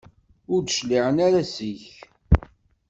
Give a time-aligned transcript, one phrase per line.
[0.53, 1.83] Ur d-cliɛen ara seg-k.